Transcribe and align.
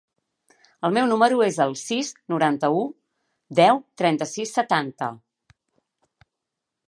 El 0.87 0.93
meu 0.97 1.07
número 1.09 1.41
es 1.47 1.59
el 1.65 1.75
sis, 1.81 2.09
noranta-u, 2.33 2.81
deu, 3.61 3.83
trenta-sis, 4.03 4.57
setanta. 4.61 5.11